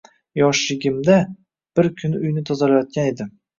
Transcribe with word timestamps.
Yoshligimda, 0.39 1.19
bir 1.81 1.91
kuni 2.01 2.25
uyni 2.25 2.47
tozalayotgan 2.51 3.15
edim 3.15 3.33